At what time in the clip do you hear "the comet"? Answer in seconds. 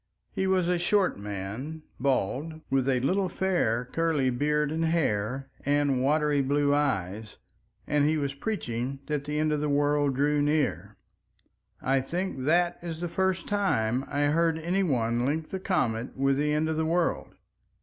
15.51-16.17